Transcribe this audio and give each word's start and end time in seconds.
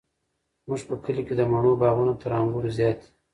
زموږ 0.63 0.81
په 0.89 0.95
کلي 1.03 1.23
کې 1.27 1.33
د 1.37 1.41
مڼو 1.51 1.71
باغونه 1.81 2.13
تر 2.21 2.31
انګورو 2.39 2.69
زیات 2.77 2.97
دي. 3.03 3.09